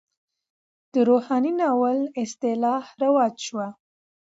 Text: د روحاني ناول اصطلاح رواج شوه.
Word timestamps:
د 0.93 0.95
روحاني 1.09 1.51
ناول 1.59 1.99
اصطلاح 2.23 2.83
رواج 3.03 3.33
شوه. 3.47 3.67